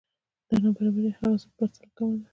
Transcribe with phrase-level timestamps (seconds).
[0.47, 2.27] دا نابرابری هغه څه په پرتله کمه ده